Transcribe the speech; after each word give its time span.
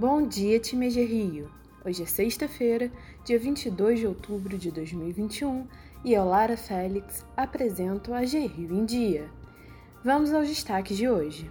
Bom 0.00 0.26
dia, 0.26 0.58
time 0.58 0.88
de 0.88 1.04
Rio! 1.04 1.50
Hoje 1.84 2.04
é 2.04 2.06
sexta-feira, 2.06 2.90
dia 3.22 3.38
22 3.38 3.98
de 3.98 4.06
outubro 4.06 4.56
de 4.56 4.70
2021 4.70 5.68
e 6.02 6.14
eu, 6.14 6.24
Lara 6.24 6.56
Félix, 6.56 7.22
apresento 7.36 8.14
a 8.14 8.24
Rio 8.46 8.72
em 8.72 8.86
Dia. 8.86 9.28
Vamos 10.02 10.32
aos 10.32 10.48
destaques 10.48 10.96
de 10.96 11.06
hoje. 11.06 11.50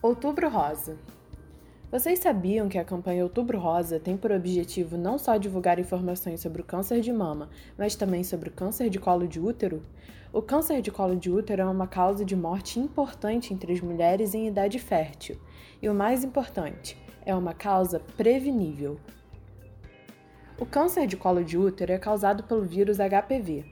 Outubro 0.00 0.48
Rosa. 0.48 0.96
Vocês 1.90 2.20
sabiam 2.20 2.68
que 2.68 2.78
a 2.78 2.84
campanha 2.84 3.24
Outubro 3.24 3.58
Rosa 3.58 3.98
tem 3.98 4.16
por 4.16 4.30
objetivo 4.30 4.96
não 4.96 5.18
só 5.18 5.36
divulgar 5.36 5.80
informações 5.80 6.40
sobre 6.40 6.62
o 6.62 6.64
câncer 6.64 7.00
de 7.00 7.12
mama, 7.12 7.50
mas 7.76 7.96
também 7.96 8.22
sobre 8.22 8.48
o 8.48 8.52
câncer 8.52 8.88
de 8.88 9.00
colo 9.00 9.26
de 9.26 9.40
útero? 9.40 9.82
O 10.32 10.40
câncer 10.40 10.80
de 10.82 10.92
colo 10.92 11.16
de 11.16 11.28
útero 11.28 11.62
é 11.62 11.64
uma 11.64 11.88
causa 11.88 12.24
de 12.24 12.36
morte 12.36 12.78
importante 12.78 13.52
entre 13.52 13.72
as 13.72 13.80
mulheres 13.80 14.34
em 14.34 14.46
idade 14.46 14.78
fértil. 14.78 15.36
E 15.82 15.88
o 15.88 15.94
mais 15.94 16.22
importante, 16.22 16.96
é 17.26 17.34
uma 17.34 17.52
causa 17.52 17.98
prevenível. 18.16 18.96
O 20.60 20.64
câncer 20.64 21.08
de 21.08 21.16
colo 21.16 21.42
de 21.42 21.58
útero 21.58 21.90
é 21.90 21.98
causado 21.98 22.44
pelo 22.44 22.62
vírus 22.62 22.98
HPV. 22.98 23.64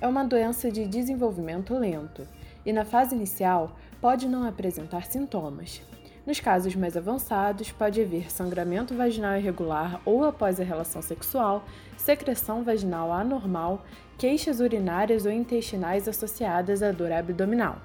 É 0.00 0.06
uma 0.06 0.22
doença 0.22 0.70
de 0.70 0.86
desenvolvimento 0.86 1.74
lento 1.74 2.24
e, 2.64 2.72
na 2.72 2.84
fase 2.84 3.16
inicial, 3.16 3.74
pode 4.00 4.28
não 4.28 4.46
apresentar 4.46 5.06
sintomas, 5.06 5.82
nos 6.26 6.40
casos 6.40 6.74
mais 6.74 6.96
avançados, 6.96 7.70
pode 7.70 8.00
haver 8.00 8.30
sangramento 8.30 8.94
vaginal 8.94 9.36
irregular 9.36 10.00
ou 10.04 10.24
após 10.24 10.58
a 10.58 10.64
relação 10.64 11.02
sexual, 11.02 11.64
secreção 11.96 12.64
vaginal 12.64 13.12
anormal, 13.12 13.84
queixas 14.16 14.60
urinárias 14.60 15.26
ou 15.26 15.32
intestinais 15.32 16.08
associadas 16.08 16.82
à 16.82 16.92
dor 16.92 17.12
abdominal. 17.12 17.78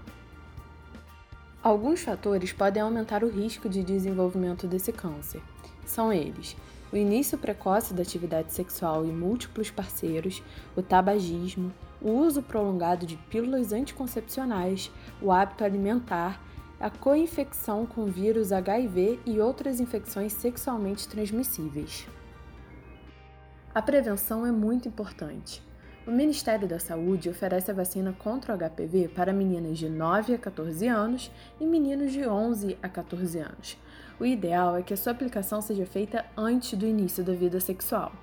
Alguns 1.61 2.01
fatores 2.01 2.53
podem 2.53 2.81
aumentar 2.81 3.23
o 3.23 3.29
risco 3.29 3.67
de 3.67 3.83
desenvolvimento 3.83 4.65
desse 4.65 4.93
câncer. 4.93 5.41
São 5.85 6.13
eles: 6.13 6.55
o 6.93 6.95
início 6.95 7.37
precoce 7.37 7.93
da 7.93 8.01
atividade 8.01 8.53
sexual 8.53 9.05
e 9.05 9.09
múltiplos 9.09 9.69
parceiros, 9.69 10.41
o 10.77 10.81
tabagismo, 10.81 11.73
o 12.01 12.11
uso 12.11 12.41
prolongado 12.41 13.05
de 13.05 13.17
pílulas 13.17 13.73
anticoncepcionais, 13.73 14.89
o 15.21 15.33
hábito 15.33 15.65
alimentar 15.65 16.41
a 16.79 16.89
coinfecção 16.89 17.85
com 17.85 18.05
vírus 18.05 18.53
HIV 18.53 19.19
e 19.25 19.39
outras 19.39 19.81
infecções 19.81 20.31
sexualmente 20.31 21.07
transmissíveis. 21.09 22.07
A 23.75 23.81
prevenção 23.81 24.45
é 24.45 24.51
muito 24.51 24.87
importante. 24.87 25.61
O 26.07 26.11
Ministério 26.11 26.67
da 26.67 26.79
Saúde 26.79 27.29
oferece 27.29 27.69
a 27.69 27.73
vacina 27.73 28.13
contra 28.17 28.55
o 28.55 28.57
HPV 28.57 29.09
para 29.09 29.33
meninas 29.33 29.77
de 29.77 29.89
9 29.89 30.33
a 30.33 30.37
14 30.37 30.87
anos 30.87 31.29
e 31.59 31.65
meninos 31.65 32.13
de 32.13 32.25
11 32.25 32.77
a 32.81 32.87
14 32.87 33.39
anos. 33.39 33.77
O 34.17 34.25
ideal 34.25 34.77
é 34.77 34.81
que 34.81 34.93
a 34.93 34.97
sua 34.97 35.11
aplicação 35.11 35.61
seja 35.61 35.85
feita 35.85 36.25
antes 36.35 36.77
do 36.79 36.87
início 36.87 37.23
da 37.23 37.33
vida 37.33 37.59
sexual. 37.59 38.13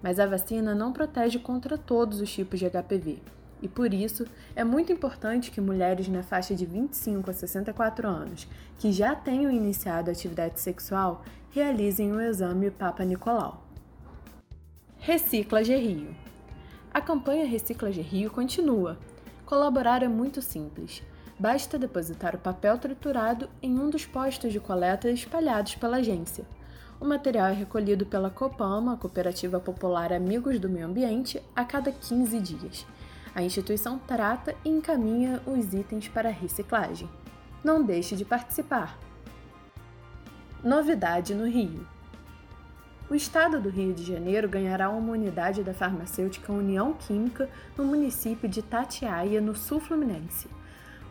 Mas 0.00 0.20
a 0.20 0.26
vacina 0.26 0.74
não 0.74 0.92
protege 0.92 1.40
contra 1.40 1.76
todos 1.76 2.20
os 2.20 2.32
tipos 2.32 2.60
de 2.60 2.70
HPV. 2.70 3.20
E 3.60 3.68
por 3.68 3.92
isso, 3.92 4.26
é 4.54 4.62
muito 4.62 4.92
importante 4.92 5.50
que 5.50 5.60
mulheres 5.60 6.08
na 6.08 6.22
faixa 6.22 6.54
de 6.54 6.64
25 6.64 7.30
a 7.30 7.32
64 7.32 8.08
anos, 8.08 8.46
que 8.78 8.92
já 8.92 9.14
tenham 9.14 9.50
iniciado 9.50 10.10
atividade 10.10 10.60
sexual, 10.60 11.24
realizem 11.50 12.12
o 12.12 12.20
exame 12.20 12.70
Papa 12.70 13.04
Nicolau. 13.04 13.64
Recicla 14.98 15.60
Rio. 15.62 16.14
A 16.92 17.00
campanha 17.00 17.46
Recicla 17.46 17.88
Rio 17.88 18.30
continua. 18.30 18.98
Colaborar 19.46 20.02
é 20.02 20.08
muito 20.08 20.42
simples. 20.42 21.02
Basta 21.38 21.78
depositar 21.78 22.34
o 22.34 22.38
papel 22.38 22.78
triturado 22.78 23.48
em 23.62 23.78
um 23.78 23.88
dos 23.88 24.04
postos 24.04 24.52
de 24.52 24.58
coleta 24.58 25.08
espalhados 25.10 25.76
pela 25.76 25.98
agência. 25.98 26.44
O 27.00 27.04
material 27.04 27.46
é 27.46 27.52
recolhido 27.52 28.04
pela 28.04 28.28
Copama, 28.28 28.94
a 28.94 28.96
Cooperativa 28.96 29.60
Popular 29.60 30.12
Amigos 30.12 30.58
do 30.58 30.68
Meio 30.68 30.86
Ambiente, 30.86 31.40
a 31.54 31.64
cada 31.64 31.92
15 31.92 32.40
dias. 32.40 32.84
A 33.38 33.42
instituição 33.44 34.00
trata 34.00 34.56
e 34.64 34.68
encaminha 34.68 35.40
os 35.46 35.72
itens 35.72 36.08
para 36.08 36.28
reciclagem. 36.28 37.08
Não 37.62 37.84
deixe 37.84 38.16
de 38.16 38.24
participar! 38.24 38.98
Novidade 40.60 41.36
no 41.36 41.46
Rio. 41.46 41.86
O 43.08 43.14
estado 43.14 43.60
do 43.60 43.68
Rio 43.68 43.94
de 43.94 44.02
Janeiro 44.02 44.48
ganhará 44.48 44.90
uma 44.90 45.12
unidade 45.12 45.62
da 45.62 45.72
farmacêutica 45.72 46.52
União 46.52 46.92
Química 46.94 47.48
no 47.76 47.84
município 47.84 48.48
de 48.48 48.60
Tatiaia, 48.60 49.40
no 49.40 49.54
sul 49.54 49.78
fluminense. 49.78 50.48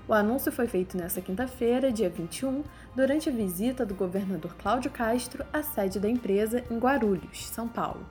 O 0.05 0.13
anúncio 0.13 0.51
foi 0.51 0.67
feito 0.67 0.97
nesta 0.97 1.21
quinta-feira, 1.21 1.93
dia 1.93 2.09
21, 2.09 2.61
durante 2.93 3.29
a 3.29 3.31
visita 3.31 3.85
do 3.85 3.95
governador 3.95 4.53
Cláudio 4.55 4.91
Castro 4.91 5.45
à 5.53 5.63
sede 5.63 5.97
da 5.97 6.09
empresa 6.09 6.61
em 6.69 6.77
Guarulhos, 6.77 7.47
São 7.47 7.69
Paulo. 7.69 8.05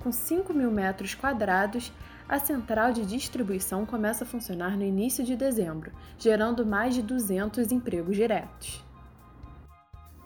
Com 0.00 0.10
5 0.10 0.52
mil 0.52 0.72
metros 0.72 1.14
quadrados, 1.14 1.92
a 2.28 2.38
central 2.38 2.92
de 2.92 3.04
distribuição 3.04 3.84
começa 3.84 4.24
a 4.24 4.26
funcionar 4.26 4.76
no 4.76 4.84
início 4.84 5.24
de 5.24 5.36
dezembro, 5.36 5.92
gerando 6.18 6.64
mais 6.64 6.94
de 6.94 7.02
200 7.02 7.70
empregos 7.72 8.16
diretos. 8.16 8.84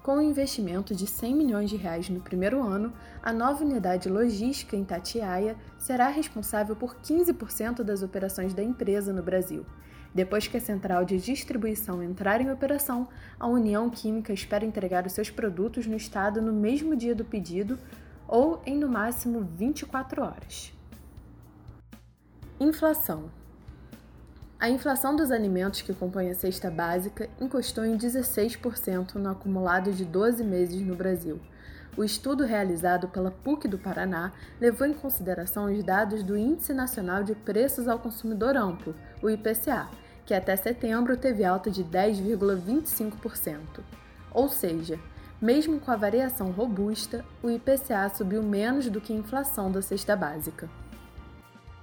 Com 0.06 0.18
um 0.18 0.22
investimento 0.22 0.94
de 0.94 1.04
100 1.04 1.34
milhões 1.34 1.68
de 1.68 1.74
reais 1.74 2.08
no 2.08 2.20
primeiro 2.20 2.62
ano, 2.62 2.92
a 3.20 3.32
nova 3.32 3.64
unidade 3.64 4.08
logística 4.08 4.76
em 4.76 4.84
Tatiaia 4.84 5.56
será 5.78 6.06
responsável 6.06 6.76
por 6.76 6.94
15% 7.02 7.82
das 7.82 8.04
operações 8.04 8.54
da 8.54 8.62
empresa 8.62 9.12
no 9.12 9.20
Brasil. 9.20 9.66
Depois 10.14 10.46
que 10.46 10.56
a 10.56 10.60
central 10.60 11.04
de 11.04 11.18
distribuição 11.18 12.00
entrar 12.02 12.40
em 12.40 12.52
operação, 12.52 13.08
a 13.36 13.48
União 13.48 13.90
Química 13.90 14.32
espera 14.32 14.64
entregar 14.64 15.04
os 15.04 15.12
seus 15.12 15.28
produtos 15.28 15.88
no 15.88 15.96
estado 15.96 16.40
no 16.40 16.52
mesmo 16.52 16.94
dia 16.94 17.14
do 17.14 17.24
pedido 17.24 17.76
ou 18.28 18.62
em 18.64 18.78
no 18.78 18.88
máximo 18.88 19.40
24 19.40 20.22
horas. 20.22 20.75
Inflação. 22.58 23.30
A 24.58 24.70
inflação 24.70 25.14
dos 25.14 25.30
alimentos 25.30 25.82
que 25.82 25.92
compõem 25.92 26.30
a 26.30 26.34
cesta 26.34 26.70
básica 26.70 27.28
encostou 27.38 27.84
em 27.84 27.98
16% 27.98 29.16
no 29.16 29.28
acumulado 29.28 29.92
de 29.92 30.06
12 30.06 30.42
meses 30.42 30.80
no 30.80 30.96
Brasil. 30.96 31.38
O 31.98 32.02
estudo 32.02 32.44
realizado 32.44 33.08
pela 33.08 33.30
PUC 33.30 33.68
do 33.68 33.76
Paraná 33.76 34.32
levou 34.58 34.86
em 34.86 34.94
consideração 34.94 35.66
os 35.66 35.84
dados 35.84 36.22
do 36.22 36.34
Índice 36.34 36.72
Nacional 36.72 37.22
de 37.22 37.34
Preços 37.34 37.86
ao 37.88 37.98
Consumidor 37.98 38.56
Amplo, 38.56 38.94
o 39.22 39.28
IPCA, 39.28 39.90
que 40.24 40.32
até 40.32 40.56
setembro 40.56 41.14
teve 41.14 41.44
alta 41.44 41.70
de 41.70 41.84
10,25%. 41.84 43.58
Ou 44.32 44.48
seja, 44.48 44.98
mesmo 45.42 45.78
com 45.78 45.90
a 45.90 45.96
variação 45.96 46.52
robusta, 46.52 47.22
o 47.42 47.50
IPCA 47.50 48.08
subiu 48.08 48.42
menos 48.42 48.88
do 48.88 48.98
que 48.98 49.12
a 49.12 49.16
inflação 49.16 49.70
da 49.70 49.82
cesta 49.82 50.16
básica. 50.16 50.70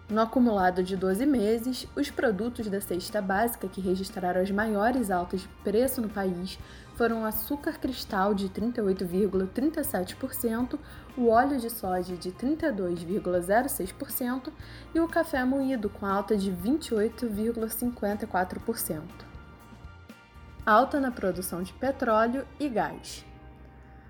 No 0.10 0.22
acumulado 0.22 0.84
de 0.84 0.98
12 0.98 1.26
meses, 1.26 1.88
os 1.96 2.12
produtos 2.12 2.68
da 2.68 2.82
cesta 2.82 3.22
básica 3.22 3.70
que 3.70 3.80
registraram 3.80 4.42
as 4.42 4.52
maiores 4.52 5.10
altas 5.10 5.40
de 5.42 5.48
preço 5.64 6.02
no 6.02 6.10
país 6.10 6.60
foram 6.96 7.24
o 7.24 7.26
açúcar 7.26 7.80
cristal 7.80 8.34
de 8.34 8.50
38,37%, 8.50 10.78
o 11.18 11.30
óleo 11.30 11.58
de 11.60 11.70
soja 11.70 12.18
de 12.18 12.32
32,06% 12.32 14.52
e 14.94 15.00
o 15.00 15.08
café 15.08 15.46
moído 15.46 15.90
com 15.90 16.06
alta 16.06 16.38
de 16.38 16.52
28,54%. 16.52 19.02
Alta 20.66 20.98
na 21.00 21.12
produção 21.12 21.64
de 21.64 21.72
petróleo 21.74 22.46
e 22.60 22.68
gás. 22.70 23.26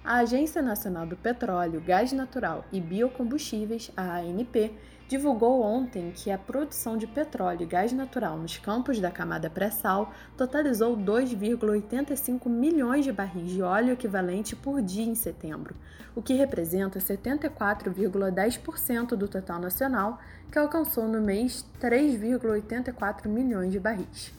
A 0.05 0.17
Agência 0.17 0.61
Nacional 0.61 1.07
do 1.07 1.15
Petróleo, 1.15 1.79
Gás 1.79 2.11
Natural 2.11 2.65
e 2.73 2.81
Biocombustíveis, 2.81 3.89
a 3.95 4.17
ANP, 4.17 4.73
divulgou 5.07 5.61
ontem 5.61 6.11
que 6.11 6.29
a 6.29 6.37
produção 6.37 6.97
de 6.97 7.07
petróleo 7.07 7.61
e 7.61 7.65
gás 7.65 7.93
natural 7.93 8.37
nos 8.37 8.57
campos 8.57 8.99
da 8.99 9.09
camada 9.09 9.49
pré-sal 9.49 10.13
totalizou 10.35 10.97
2,85 10.97 12.49
milhões 12.49 13.05
de 13.05 13.13
barris 13.13 13.49
de 13.49 13.61
óleo 13.61 13.93
equivalente 13.93 14.57
por 14.57 14.81
dia 14.81 15.05
em 15.05 15.15
setembro, 15.15 15.73
o 16.13 16.21
que 16.21 16.33
representa 16.33 16.99
74,10% 16.99 19.15
do 19.15 19.29
total 19.29 19.61
nacional, 19.61 20.19
que 20.51 20.59
alcançou 20.59 21.07
no 21.07 21.21
mês 21.21 21.65
3,84 21.81 23.27
milhões 23.27 23.71
de 23.71 23.79
barris. 23.79 24.33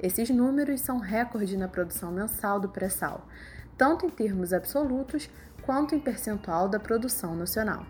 Esses 0.00 0.30
números 0.30 0.80
são 0.80 0.96
recorde 0.98 1.54
na 1.56 1.68
produção 1.68 2.10
mensal 2.10 2.58
do 2.58 2.70
pré-sal 2.70 3.28
tanto 3.76 4.06
em 4.06 4.10
termos 4.10 4.52
absolutos 4.52 5.28
quanto 5.62 5.94
em 5.94 6.00
percentual 6.00 6.68
da 6.68 6.80
produção 6.80 7.34
nacional. 7.34 7.84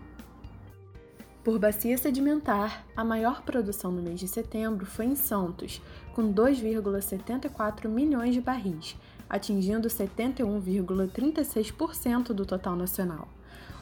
Por 1.43 1.59
bacia 1.59 1.97
sedimentar, 1.97 2.85
a 2.95 3.03
maior 3.03 3.41
produção 3.41 3.91
no 3.91 4.01
mês 4.01 4.17
de 4.17 4.29
setembro 4.29 4.85
foi 4.85 5.07
em 5.07 5.15
Santos, 5.15 5.81
com 6.15 6.33
2,74 6.33 7.89
milhões 7.89 8.33
de 8.33 8.39
barris, 8.39 8.95
atingindo 9.29 9.89
71,36% 9.89 12.27
do 12.27 12.45
total 12.45 12.77
nacional. 12.77 13.27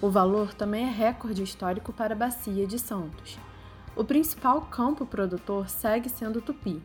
O 0.02 0.10
valor 0.10 0.56
também 0.56 0.86
é 0.86 0.90
recorde 0.90 1.44
histórico 1.44 1.94
para 1.94 2.16
a 2.16 2.18
bacia 2.18 2.66
de 2.66 2.80
Santos. 2.80 3.38
O 3.96 4.04
principal 4.04 4.62
campo 4.62 5.06
produtor 5.06 5.70
segue 5.70 6.10
sendo 6.10 6.42
Tupi, 6.42 6.82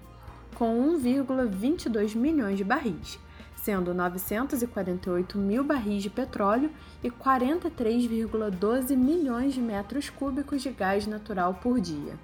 com 0.54 0.94
1,22 0.98 2.14
milhões 2.14 2.58
de 2.58 2.64
barris, 2.64 3.19
sendo 3.66 3.92
948 3.92 5.36
mil 5.36 5.64
barris 5.64 6.00
de 6.00 6.08
petróleo 6.08 6.70
e 7.02 7.10
43,12 7.10 8.96
milhões 8.96 9.54
de 9.54 9.60
metros 9.60 10.08
cúbicos 10.08 10.62
de 10.62 10.70
gás 10.70 11.04
natural 11.04 11.54
por 11.54 11.80
dia. 11.80 12.14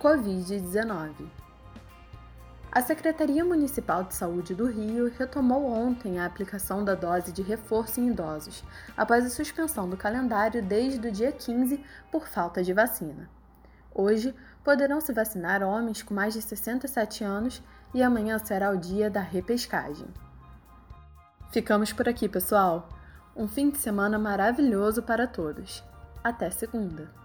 Covid-19 0.00 1.12
a 2.72 2.80
Secretaria 2.80 3.44
Municipal 3.44 4.02
de 4.02 4.14
Saúde 4.14 4.54
do 4.54 4.66
Rio 4.66 5.12
retomou 5.18 5.66
ontem 5.66 6.18
a 6.18 6.24
aplicação 6.24 6.82
da 6.82 6.94
dose 6.94 7.30
de 7.30 7.42
reforço 7.42 8.00
em 8.00 8.08
idosos, 8.08 8.64
após 8.96 9.26
a 9.26 9.28
suspensão 9.28 9.86
do 9.86 9.94
calendário 9.94 10.62
desde 10.62 11.06
o 11.06 11.12
dia 11.12 11.30
15 11.30 11.84
por 12.10 12.26
falta 12.26 12.62
de 12.62 12.72
vacina. 12.72 13.28
Hoje, 13.94 14.34
poderão 14.64 15.02
se 15.02 15.12
vacinar 15.12 15.62
homens 15.62 16.02
com 16.02 16.14
mais 16.14 16.32
de 16.32 16.40
67 16.40 17.22
anos 17.22 17.62
e 17.94 18.02
amanhã 18.02 18.38
será 18.38 18.70
o 18.70 18.76
dia 18.76 19.10
da 19.10 19.20
repescagem. 19.20 20.06
Ficamos 21.50 21.92
por 21.92 22.08
aqui, 22.08 22.28
pessoal. 22.28 22.88
Um 23.36 23.46
fim 23.46 23.70
de 23.70 23.78
semana 23.78 24.18
maravilhoso 24.18 25.02
para 25.02 25.26
todos. 25.26 25.82
Até 26.24 26.50
segunda! 26.50 27.21